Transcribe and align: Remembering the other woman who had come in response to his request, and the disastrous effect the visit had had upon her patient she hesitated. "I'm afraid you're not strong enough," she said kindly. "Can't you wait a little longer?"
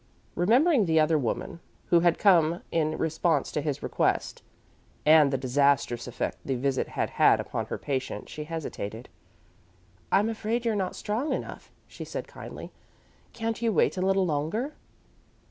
Remembering 0.33 0.87
the 0.87 0.99
other 0.99 1.19
woman 1.19 1.59
who 1.91 1.99
had 1.99 2.17
come 2.17 2.63
in 2.71 2.97
response 2.97 3.51
to 3.51 3.61
his 3.61 3.83
request, 3.83 4.41
and 5.05 5.29
the 5.29 5.37
disastrous 5.37 6.07
effect 6.07 6.39
the 6.43 6.55
visit 6.55 6.87
had 6.87 7.11
had 7.11 7.39
upon 7.39 7.67
her 7.67 7.77
patient 7.77 8.27
she 8.27 8.45
hesitated. 8.45 9.09
"I'm 10.11 10.27
afraid 10.27 10.65
you're 10.65 10.73
not 10.75 10.95
strong 10.95 11.31
enough," 11.33 11.71
she 11.87 12.03
said 12.03 12.27
kindly. 12.27 12.71
"Can't 13.33 13.61
you 13.61 13.71
wait 13.71 13.95
a 13.95 14.01
little 14.01 14.25
longer?" 14.25 14.73